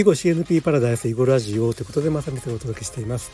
[0.00, 3.30] 囲碁 CNP パラダイス囲碁ラジオということでまさみさんお届けしています。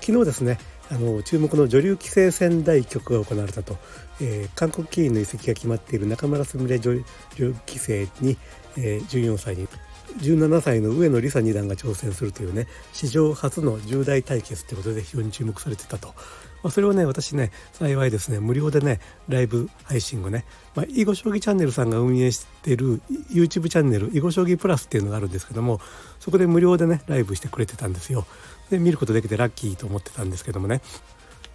[0.00, 0.58] 昨日ですね
[0.90, 3.76] あの注目の女流棋聖戦第局が行われたと、
[4.20, 6.94] えー、韓国棋院の移籍が決まっている中村すみれ女
[7.36, 8.38] 流棋聖に、
[8.76, 9.68] えー、14歳に
[10.16, 16.14] 17歳の上野梨沙二段が挑戦するというね史上初の重大対決ということで非常に注目されてたと。
[16.62, 23.00] まあ、それをね私ね幸いですね無料でねライブ配信をね、まあ、囲碁将棋チャンネルさんが運営してる
[23.30, 25.80] YouTube チャンネル囲碁将棋プラスっていうのがあるんですけども
[26.18, 28.26] そこで無料でねライブしてくれてたんですよ。
[28.70, 30.77] で見ることできてラッキーと思ってたんですけどもね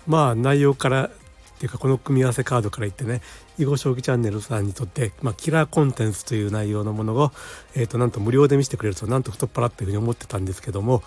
[0.08, 1.09] まあ内容からっ
[1.63, 3.22] ていうかこの組み合わせカードから言ってね
[3.58, 7.32] 囲碁将棋チャンネルさんにとって、まあ、キラーコンテンツという内容のものを、
[7.76, 11.04] えー、となんと無料で見せてくれるとなんと太っ腹っていうふうに思ってたんですけども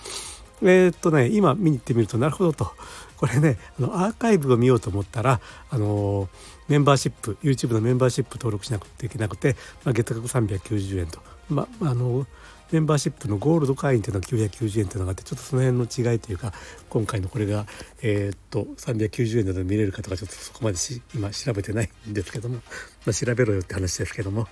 [0.63, 2.73] えー、っとね今見に行ってみるとなるほどと
[3.19, 6.29] これねあのアーカイブを見ようと思ったらあの
[6.69, 12.27] メンバーシップ YouTube のメンバーシップ登録しなくていけなくて、まあ、月額390円と、まあ、あの
[12.73, 16.53] メンバーシップのゴールド会員というのが990円というのがあってちょっとその辺の違いというか
[16.89, 17.67] 今回のこれが、
[18.03, 24.49] えー、っと390円などで見れるかとかちょっとそこまでし今調べてないんですけども、まあ、調べろよって話ですけども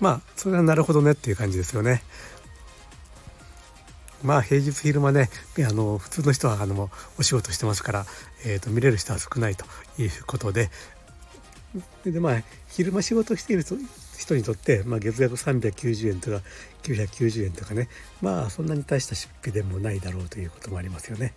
[0.00, 2.02] まあそれはなるほどねっていう感じですよね。
[4.22, 8.06] まあ平日昼間ねあの普通の人はあのお仕事してますから、
[8.44, 9.64] えーと、見れる人は少ないと
[9.98, 10.70] いうことで
[12.04, 13.64] でまあ昼間仕事している
[14.18, 16.42] 人にとって、まあ、月額390円とか
[16.82, 17.88] 990円とかね
[18.20, 21.34] まあそんなに大した出費でもないだろうということもありますよね。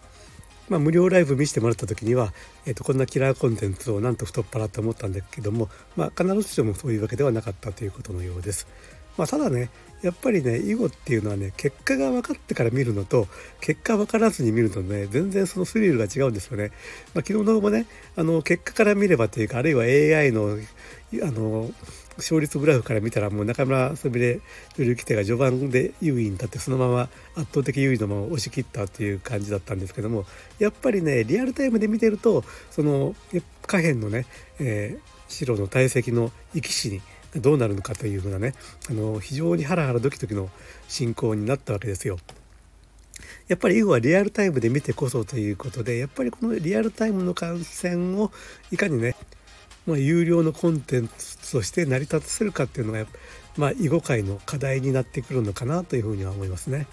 [0.69, 2.31] まあ、無料ライブ見せてもらった時には、
[2.67, 8.67] えー、とこんなキラーコンテンツをなんと太っ腹と思ったんだけども、まあ、必ずしもそういうわけではなかったということのようです。
[9.20, 9.70] まあ、ただね
[10.02, 13.28] やっぱりね囲碁っていうのはね結果が分かってから見るのと
[13.59, 16.72] 結果分からずに見るとね全然そのスリルが違うんですよね。
[17.14, 20.58] まあ、昨日のもねあの結果から見ればというかあるいは AI の
[21.22, 21.70] あの
[22.16, 24.40] 勝率グラフから見たらもう中村すみれ
[24.78, 30.24] 女流棋聖が序盤で優位に立ってそのまま圧倒的優位のまま押し切ったっていう感じだったんですけども
[30.59, 33.16] やっぱりねリアルタイムで見てるとその
[33.68, 34.25] 下辺のね、
[34.59, 37.01] えー、白の大石の生き死に
[37.35, 38.53] どうなるのかというふうなね
[38.90, 40.50] あの非常にハラハラドキドキの
[40.88, 42.17] 進行になったわけですよ。
[43.47, 48.31] やっぱり囲碁はリアルタイムで見てこそということでやっぱりこのリアルタイムの観戦を
[48.72, 49.16] いかにね、
[49.85, 53.06] まあ、有料のコンテンツとして成り立たせるかっていうのが、
[53.57, 56.88] まあ、囲碁界の課題になってくるのかなというふうには思いますね。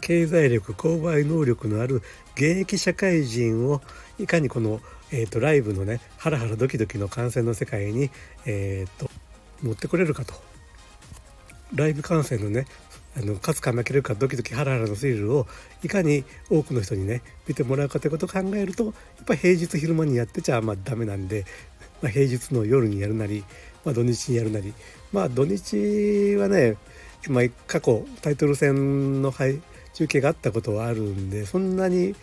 [0.00, 2.02] 経済力購買能力のある
[2.34, 3.82] 現役社会人を
[4.18, 4.80] いかにこの、
[5.12, 8.10] えーと、ライブのねハラハラドキドキの観戦の世界に、
[8.46, 9.10] えーと
[9.62, 10.34] 持ってこれるかと。
[11.74, 12.66] ライブ観戦のね
[13.16, 15.46] あの勝つか負けるかドキドキハラハラのスリルを
[15.82, 18.94] いかに多くの人にね見てもらうかということを考えるとやっ
[19.26, 21.44] ぱ平日昼間にやってちゃまあダメなんで、
[22.02, 23.44] まあ、平日の夜にやるなり、
[23.84, 24.74] まあ、土日にやるなり
[25.12, 26.76] まあ土日はね、
[27.28, 32.14] まあ、過去タイトル戦の中継があったことはあるんでそんなに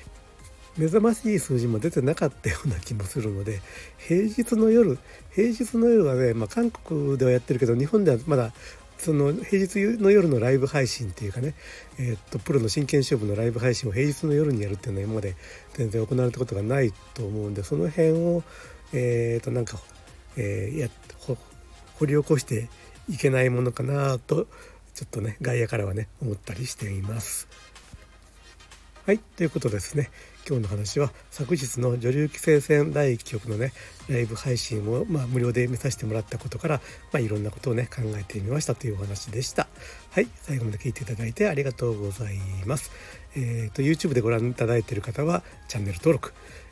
[0.77, 3.61] 目覚ましい数字も出てなかったような気もするので
[3.97, 4.97] 平日の夜
[5.31, 8.51] 平日の夜はね、まあ、韓国ではやってるけど日本ではまだ
[8.97, 11.53] その平日の夜のライブ配信っていうかね、
[11.99, 15.35] えー、っとプロの真剣勝負のライブ配信を平日の夜にやるっていうのは今まで
[15.73, 18.43] 全然行われたことがないと思うんでその辺を
[18.93, 19.77] えー、っとなんか、
[20.35, 20.89] えー、や
[21.99, 22.69] 掘り起こして
[23.09, 24.47] いけないものかなと
[24.93, 27.47] ちょっとね外野からはね思ったりしています。
[29.05, 30.09] はいということですね
[30.47, 33.73] 今日の話は昨日の女流棋聖戦第1局のね
[34.07, 36.75] ライブ配信を、まあ、無料で見させてもらったことから、
[37.11, 39.67] まあ、いろんなことをね考えてみましたというお話でした。
[40.11, 42.91] はい最後まで聞いていただいてありがとうございます。
[43.35, 46.31] えーと、YouTube でご覧いただいている方はチャンネル登録。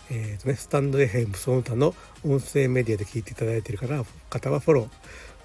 [0.09, 1.93] えーとね、スタンド FM その他の
[2.23, 3.79] 音声メディアで聞いていただいている
[4.29, 4.89] 方はフォロー。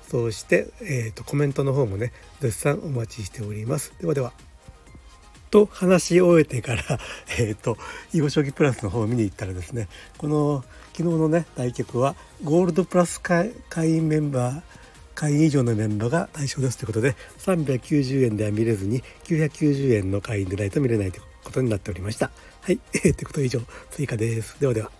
[0.09, 3.93] そして、えーとコメントの方もね絶賛お待ちしております。
[4.01, 4.50] ではでは。
[5.51, 6.83] と話し終えてから、
[7.39, 7.77] えっ、ー、と、
[8.13, 9.89] 囲碁将棋プラスの方を見に行ったらですね、
[10.19, 14.63] この昨日のね、対局はゴールドプラス会員メンバー、
[15.15, 22.31] 会員以上のメンバーが対象ですということで、390円では見れずに990円の会員でないと見れないということになっておりました。
[22.61, 23.61] はい、 えー、ということ以上、
[23.91, 24.57] 追加です。
[24.61, 25.00] ではでは。